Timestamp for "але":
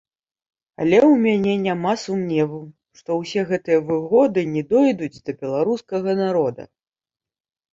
0.83-0.95